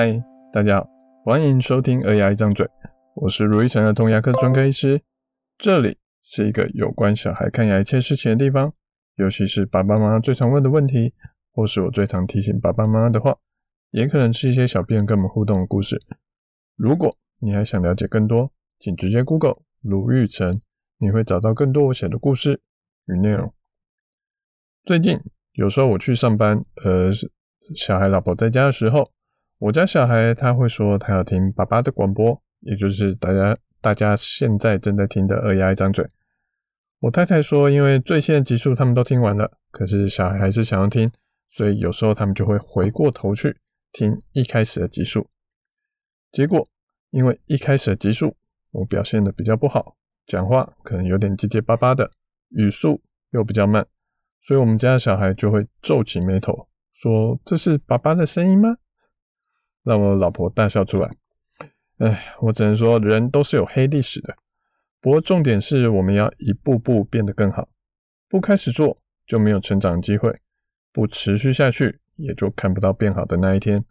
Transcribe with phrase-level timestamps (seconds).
[0.00, 0.22] 嗨，
[0.52, 0.88] 大家好，
[1.24, 2.64] 欢迎收听《儿牙一张嘴》，
[3.16, 5.02] 我是如意成儿童牙科专科医师，
[5.58, 8.72] 这里是一个有关小孩看牙一切事情的地方，
[9.16, 11.12] 尤其是爸爸妈妈最常问的问题，
[11.50, 13.36] 或是我最常提醒爸爸妈妈的话，
[13.90, 16.00] 也可能是一些小病人跟我们互动的故事。
[16.76, 20.60] 如果你还想了解更多，请直接 Google 卢玉成，
[20.98, 22.60] 你会找到更多我写的故事
[23.06, 23.52] 与内容。
[24.84, 25.18] 最近
[25.54, 27.10] 有时候我去上班，呃，
[27.74, 29.10] 小孩老婆在家的时候，
[29.58, 36.08] 我家小孩他会说他要听爸爸的广播，也就是大家大家现在正在听的二丫一张嘴。
[37.00, 41.10] 我太太说，因为最新的集数他们都听完了，可是小孩还是想要听，
[41.50, 43.56] 所以有时候他们就会回过头去
[43.90, 45.28] 听一开始的集数。
[46.30, 46.68] 结果
[47.10, 48.36] 因为一开始的集数
[48.70, 52.08] 我表现的比较不好，讲话可能有点结结巴巴的，
[52.50, 53.84] 语速又比较慢。
[54.40, 58.76] 所以，我们家的小孩就会皱起眉头，说：“这是爸爸的声音吗？”
[59.88, 61.10] 让我老婆大笑出来。
[61.96, 64.36] 哎，我只能说，人都是有黑历史的。
[65.00, 67.68] 不过，重点是我们要一步步变得更好。
[68.28, 70.30] 不开始做，就没有成长机会；
[70.92, 73.82] 不持续下去，也就看不到变好的那一天。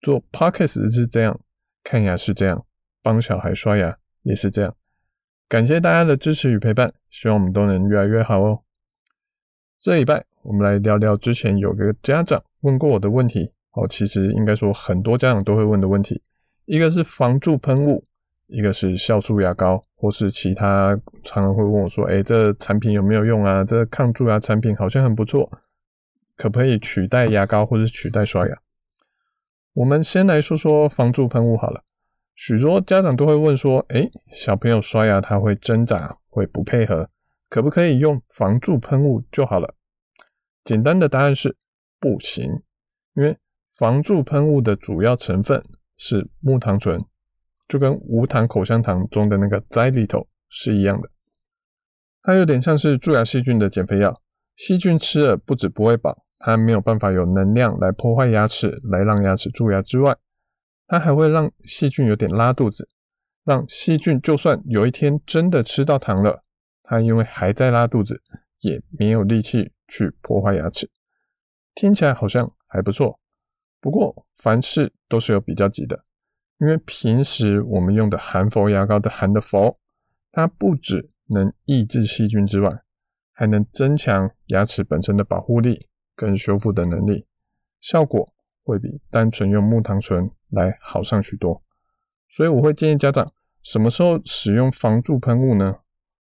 [0.00, 1.38] 做 Podcast 是这样，
[1.84, 2.64] 看牙是这样，
[3.02, 4.74] 帮小孩刷牙也是这样。
[5.48, 8.62] 感谢大家的支持与陪伴，希望我们都能越来越好哦。
[9.80, 16.22] 这礼拜我们来聊聊之前有个家长问过我的问题哦，其实应该说很多家长都会问的问题，
[16.66, 18.04] 一个是防蛀喷雾，
[18.46, 23.64] 一个是酵素牙膏，或是其他常常会问我说，诶，这产品有没有用啊？
[23.64, 25.50] 这抗蛀牙产品好像很不错，
[26.36, 28.54] 可不可以取代牙膏或是取代刷牙？
[29.72, 31.82] 我们先来说说防蛀喷雾好了，
[32.34, 37.08] 许多家长都会问说，诶，小朋友刷牙他会挣扎，会不配合。
[37.48, 39.74] 可不可以用防蛀喷雾就好了？
[40.64, 41.54] 简单的答案是
[42.00, 42.62] 不行，
[43.14, 43.36] 因为
[43.82, 45.60] 防蛀喷雾的主要成分
[45.96, 47.04] 是木糖醇，
[47.66, 51.10] 就跟无糖口香糖中的那个 Xylitol 是一样的。
[52.22, 54.22] 它有点像是蛀牙细菌的减肥药，
[54.54, 60.16] 细菌吃了不止不会饱，它没有办法有能量来破坏牙齿，来让牙齿蛀牙之外，
[60.86, 62.88] 它还会让细菌有点拉肚子，
[63.42, 66.44] 让细菌就算有一天真的吃到糖了。
[66.84, 68.22] 它因为还在拉肚子，
[68.60, 70.88] 也没有力气去破坏牙齿，
[71.74, 73.18] 听起来好像还不错。
[73.82, 76.04] 不过凡事都是有比较级的，
[76.58, 79.76] 因为平时我们用的含氟牙膏的含的氟，
[80.30, 82.70] 它不只能抑制细菌之外，
[83.32, 87.26] 还能增强牙齿本身的保护力跟修复的能力，
[87.80, 88.32] 效果
[88.62, 91.60] 会比单纯用木糖醇来好上许多。
[92.28, 93.32] 所以我会建议家长，
[93.64, 95.80] 什么时候使用防蛀喷雾呢？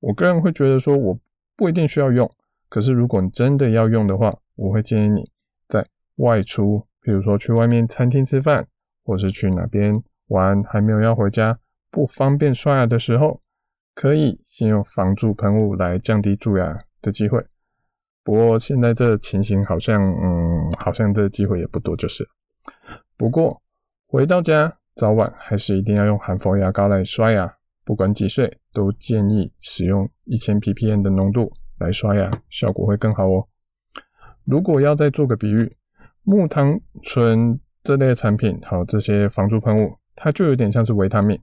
[0.00, 1.18] 我个人会觉得说，我
[1.56, 2.30] 不一定需要用。
[2.68, 5.30] 可是如果你真的要用的话，我会建议你
[5.66, 5.86] 在
[6.16, 8.66] 外出，比如说去外面餐厅吃饭，
[9.04, 11.58] 或是去哪边玩，还没有要回家，
[11.90, 13.40] 不方便刷牙的时候，
[13.94, 17.44] 可以先用防蛀喷雾来降低蛀牙的机会。
[18.22, 22.28] 不过现在这情形好像，嗯，好像这机会也不多，就是。
[23.16, 23.62] 不过
[24.06, 27.50] 回到家，早晚还是一定要用含氟牙膏来刷牙。
[27.84, 33.48] 不管几岁，都建议使用一千 ppm 的浓度来刷牙，效果会更好哦。
[34.44, 35.74] 如果要再做个比喻，
[36.30, 41.40] 木糖醇这类产品，好，这些防蛀喷雾，它就有点像是维他命，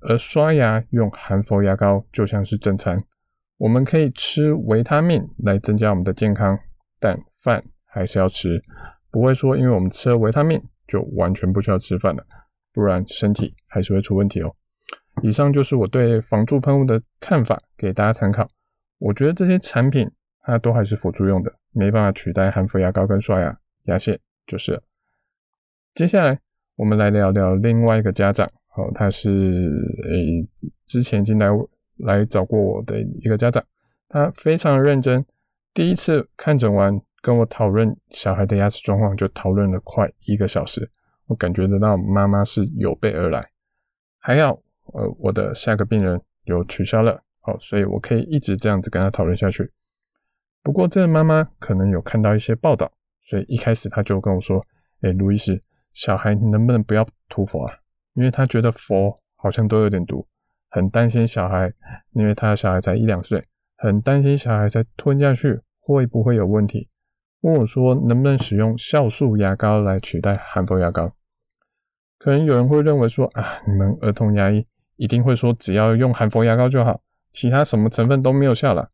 [0.00, 3.02] 而刷牙用含氟牙膏就像是正餐。
[3.56, 6.58] 我们可以吃维他命来增加我们的健康，
[6.98, 8.62] 但饭还是要吃，
[9.10, 12.22] 不会说因为我们吃了维他命就完全不需要吃饭了，
[12.74, 14.54] 不然身体还是会出问题哦。
[15.22, 18.46] 以上就是我对防蛀喷雾的看法，给大家参考。
[18.98, 20.10] 我觉得这些产品
[20.42, 23.58] 它都还是辅助用的，没办法取代含氟牙膏跟刷牙、
[23.90, 24.82] 牙线就是。
[25.92, 26.40] 接下来
[26.76, 28.46] 我们来聊聊另外一个家长，
[28.76, 29.28] 哦，他是
[30.04, 30.48] 诶、
[30.86, 31.48] 之前已经来
[31.98, 33.62] 来找过我的一个家长，
[34.08, 35.24] 他非常认真，
[35.74, 40.90] 第一次看诊完跟我讨论小孩的牙齿状况，就讨论了快一个小时。
[41.26, 43.50] 我感觉得到妈妈是有备而来，
[44.18, 44.60] 还要。
[44.92, 49.70] 呃，我的下个病人有取消了，好，所以我可以一直这样子跟他讨论下去。
[50.64, 52.90] 不过这妈妈可能有看到一些报道，
[53.30, 54.58] 所以一开始他就跟我说
[55.02, 55.62] ：“哎、欸，卢医师，
[55.92, 57.72] 小孩能不能不要涂氟啊？
[58.14, 60.26] 因为他觉得氟好像都有点毒，
[60.70, 61.72] 很担心小孩，
[62.14, 63.46] 因为他的小孩才一两岁，
[63.76, 66.88] 很担心小孩再吞下去会不会有问题。
[67.42, 71.14] 问我说能不能使用酵素牙膏来取代含氟牙膏？
[72.18, 74.66] 可能有人会认为说啊，你们儿童牙医。
[74.96, 77.00] 一定会说，只要用含氟牙膏就好，
[77.32, 78.90] 其他什么成分都没有效了。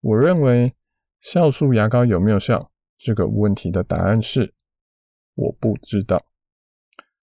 [0.00, 0.72] 我认为
[1.22, 2.69] 酵素牙膏有没有效，
[3.00, 4.52] 这个问题的答案是
[5.34, 6.22] 我不知道。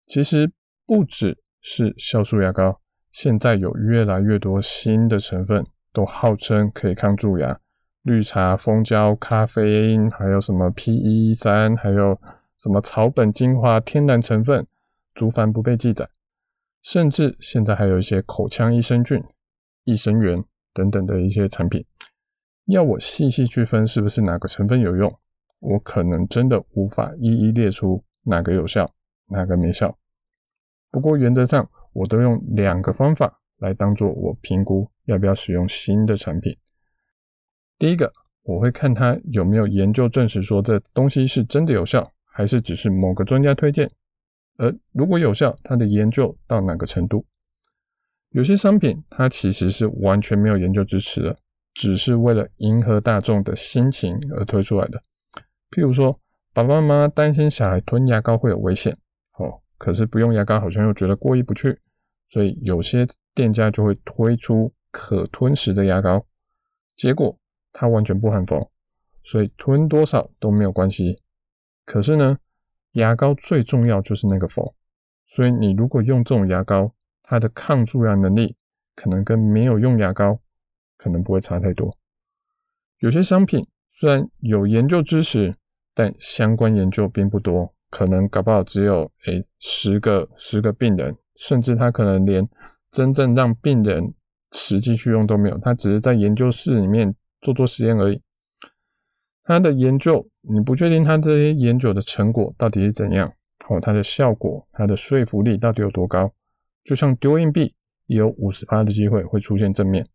[0.07, 0.53] 其实
[0.85, 2.79] 不只是酵素牙膏，
[3.11, 7.59] 现在有越来越多新的成分都号称可以抗蛀牙，
[8.03, 12.21] 绿茶、蜂胶、咖啡因，还有什么 PE 三，还有
[12.59, 14.67] 什么草本精华、天然成分，
[15.15, 16.07] 族繁不被记载。
[16.83, 19.23] 甚至现在还有一些口腔益生菌、
[19.85, 20.45] 益生元
[20.75, 21.87] 等等的一些产品，
[22.67, 25.17] 要我细细区分是不是哪个成分有用，
[25.63, 28.93] 我可能真的无法一一列出哪个有效，
[29.29, 29.97] 哪个没效。
[30.91, 36.57] 不过原则上，我都用两个方法来当做我评估要不要使用新的产品。
[37.79, 38.13] 第一个，
[38.43, 43.89] 我会看它有没有研究证实说这东西是真的有效，还是只是某个专家推荐。
[44.59, 47.25] 而如果有效，它的研究到哪个程度？
[48.31, 51.37] 有些商品它其实是完全没有研究支持的，
[51.75, 55.03] 只是为了迎合大众的心情而推出来的。
[55.73, 56.21] 譬如说，
[56.53, 58.97] 爸爸妈妈担心小孩吞牙膏会有危险，
[59.39, 61.81] 哦，可是不用牙膏好像又觉得过意不去，
[62.29, 66.25] 所以有些店家就会推出可吞食的牙膏，
[66.95, 67.37] 结果
[67.73, 68.71] 它完全不含氟，
[69.25, 71.21] 所以吞多少都没有关系。
[71.87, 72.39] 可是呢，
[72.93, 74.75] 牙膏最重要就是那个氟，
[75.27, 78.55] 所以你如果用这种牙膏，它的抗蛀牙能力
[78.95, 80.39] 可能跟没有用牙膏
[80.99, 81.97] 可能不会差太多。
[82.99, 85.57] 有些商品虽然有研究支持，
[85.95, 92.49] 但相关研究并不多，可能搞不好只有诶十个十个病人，甚至他可能连
[92.91, 94.15] 真正让病人
[94.53, 98.21] 实际去用都没有，他只是在研究室里面做做实验而已。
[99.45, 103.29] 他的研究，你不确定他这些研究的成果到底是怎样，
[103.69, 106.33] 哦，它的效果，它的说服力到底有多高？
[106.85, 107.75] 就像丢硬币，
[108.07, 110.07] 也有五十趴的机会会出现正面。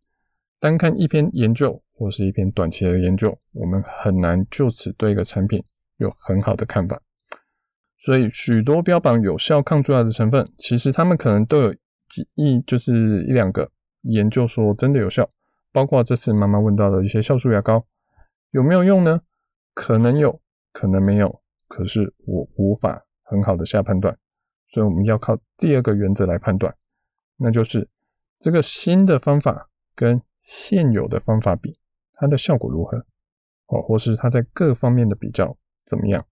[0.60, 5.62] 单看一篇研究或是一篇短期的研究，我们很难就此对一个产品
[5.98, 7.00] 有很好的看法。
[8.00, 11.72] 所以，许多标榜有效抗蛀牙的成分，其实他们可能都有
[12.08, 13.68] 几亿，就是一两个
[14.02, 15.28] 研究说真的有效，
[15.72, 17.84] 包括这次妈妈问到的一些酵素牙膏。
[18.52, 19.20] 有没有用呢？
[19.74, 20.40] 可能有，
[20.72, 21.40] 可能没有。
[21.66, 24.16] 可是我无法很好的下判断，
[24.68, 26.74] 所以我们要靠第二个原则来判断，
[27.36, 27.86] 那就是
[28.40, 31.78] 这个新的方法跟现有的方法比，
[32.14, 32.96] 它的效果如何？
[33.66, 36.26] 哦，或是它在各方面的比较怎么样？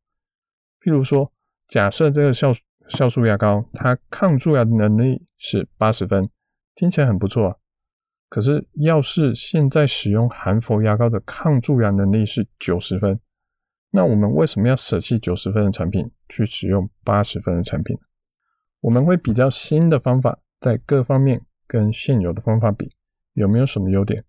[0.81, 1.31] 譬如说，
[1.69, 2.59] 假设这个酵
[2.89, 6.31] 酵素牙膏它抗蛀牙的能力是八十分，
[6.75, 7.57] 听起来很不错啊。
[8.31, 13.21] 可是，要是现在使用含氟牙膏的抗蛀牙能力是九十分，
[13.91, 17.99] 那我们为什么要舍弃九十分的产品去使用八十分的产品？
[18.81, 22.91] 我们会比较新的方法在各方面跟现有的方法比
[23.37, 24.25] 有没有什么优点。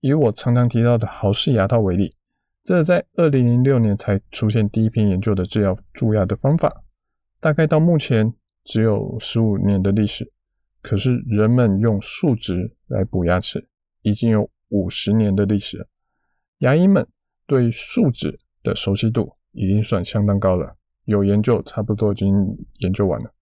[0.00, 2.14] 以我常常提到的豪氏牙套为例，
[2.62, 6.84] 这在二零零六年才出现第一篇研究的治疗蛀牙的方法，
[7.40, 10.30] 大概到目前只有十五年的历史。
[10.82, 13.66] 可是人们用树脂来补牙齿
[14.02, 15.86] 已经有五十年的历史了，
[16.58, 17.06] 牙医们
[17.46, 20.76] 对树脂的熟悉度已经算相当高了。
[21.06, 22.34] 有研究差不多已经
[22.80, 23.32] 研究完了。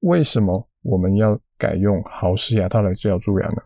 [0.00, 3.62] 为什么我们要改用豪氏牙套来治疗蛀牙呢？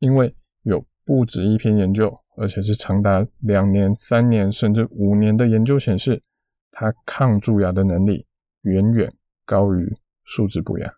[0.00, 6.22] 因为有不止一篇研究，而且是长达两年、三年甚至五年的研究显示，
[6.72, 8.26] 它抗蛀牙的能力
[8.62, 9.12] 远远
[9.44, 10.92] 高于树脂补牙。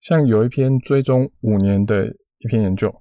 [0.00, 2.06] 像有一篇追踪五年的
[2.38, 2.94] 一篇研究，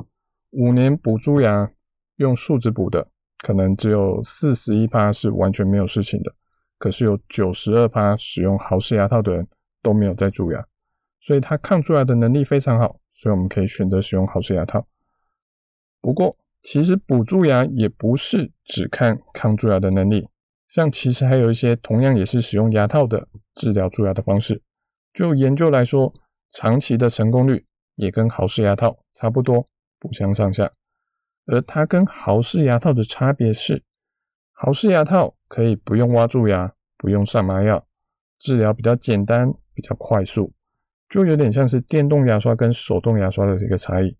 [0.51, 1.69] 五年补蛀牙
[2.15, 3.05] 用树脂补的，
[3.39, 6.33] 可能只有四十一趴是完全没有事情的，
[6.79, 9.45] 可是有九十二趴使用豪氏牙套的人
[9.81, 10.65] 都没有再蛀牙，
[11.19, 14.87] 所以它抗蛀牙的能力非常好，所以我们可以选择使用豪氏牙套。
[16.05, 20.29] 不过，其实补蛀牙也不是只看抗蛀牙的能力，
[20.69, 24.61] 像其实还有一些同样也是使用牙套的治疗蛀牙的方式，
[25.13, 26.13] 就研究来说。
[26.51, 29.67] 长期的成功率也跟豪氏牙套差不多，
[29.99, 30.71] 不相上下。
[31.47, 33.83] 而它跟豪氏牙套的差别是，
[34.53, 37.85] 豪氏牙套可以不用挖蛀牙，不用上麻药，
[38.39, 40.53] 治疗比较简单，比较快速，
[41.09, 44.15] 就有点像是电动牙刷跟手动牙刷的这个差异。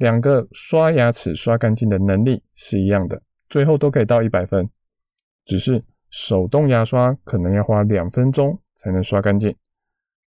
[0.00, 4.66] 两个刷牙齿刷干净的能力是一样的，最后都可以到一百分，
[5.44, 9.54] 只是手动牙刷可能要花两分钟才能刷干净。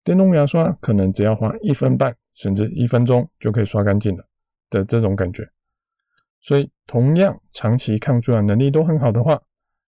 [0.04, 4.24] 电动牙刷可能只要花一分半，甚至一分钟就可以刷干净了
[4.70, 5.44] 的这种感觉。
[6.40, 9.42] 所以，同样长期抗蛀牙能力都很好的话，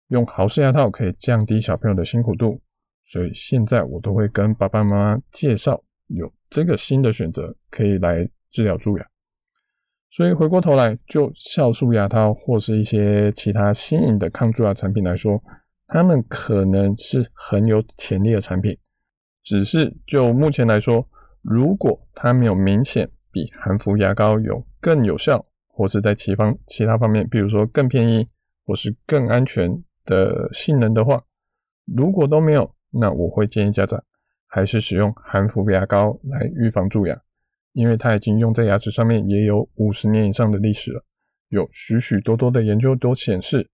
[0.09, 2.59] 用豪氏牙套可以降低小朋友的辛苦度。
[3.07, 9.07] 所以现在我都会跟爸爸妈妈介绍有这个新的选择，可以来治疗蛀牙。
[10.17, 15.43] 所以回过头来，就酵素牙套或是一些其他新颖的抗蛀牙产品来说，
[15.89, 18.79] 它们可能是很有潜力的产品。
[19.43, 21.05] 只是就目前来说，
[21.43, 28.25] 如果它没有明显比含氟牙膏有更有效，或是在其方其他方面，比如说更便宜
[28.65, 31.25] 或是更安全的性能的话，
[31.93, 34.01] 如果都没有，那我会建议家长
[34.47, 37.21] 还是使用含氟牙膏来预防蛀牙，
[37.75, 41.05] 因为它已经用在牙齿上面也有五十年以上的历史了，
[41.49, 43.69] 有许许多多的研究都显示，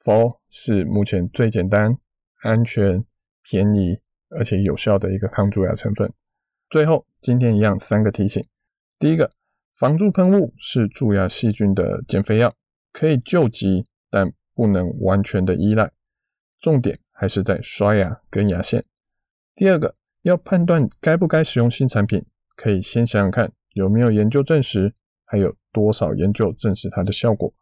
[0.00, 1.96] 氟是目前最简单、
[2.42, 3.04] 安全、
[3.42, 6.12] 便宜而且有效的一个抗蛀牙成分。
[6.68, 8.44] 最后，今天一样三个提醒：
[8.98, 9.30] 第一个，
[9.76, 12.52] 防蛀喷雾是蛀牙细菌的减肥药，
[12.92, 15.92] 可以救急，但不能完全的依赖，
[16.60, 18.84] 重点还是在刷牙跟牙线。
[19.54, 22.24] 第二个，要判断该不该使用新产品，
[22.58, 24.92] 可以先想想看有没有研究证实，
[25.24, 27.54] 还有多少研究证实它的效果。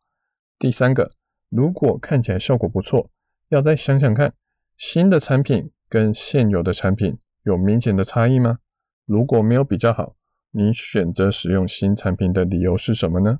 [0.59, 1.13] 第三个，
[1.51, 3.11] 如果看起来效果不错，
[3.51, 4.33] 要再想想看
[4.79, 8.61] 新的产品跟现有的产品有明显的差异吗？
[9.05, 10.17] 如果没有比较好，
[10.51, 13.39] 你选择使用新产品的理由是什么呢？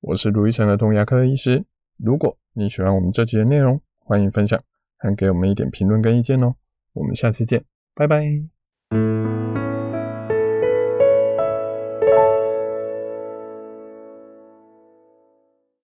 [0.00, 1.66] 我是卢医生的儿童牙科医师。
[1.98, 4.58] 如果你喜欢我们这集的内容，欢迎分享，
[4.96, 6.54] 还给我们一点评论跟意见哦。
[6.94, 7.62] 我们下次见，
[7.94, 8.57] 拜拜。